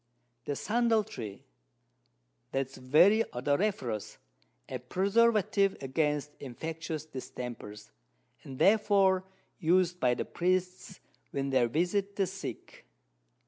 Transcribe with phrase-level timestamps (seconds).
[0.45, 1.43] The Sandal Tree,
[2.53, 4.17] that is very odoriferous,
[4.67, 7.91] a Preservative against infectious Distempers,
[8.43, 9.25] and therefore
[9.61, 12.87] us'd by the Priests when they visit the Sick.